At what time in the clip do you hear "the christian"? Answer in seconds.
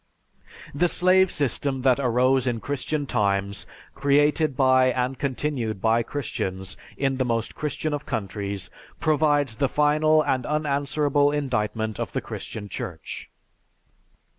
12.13-12.67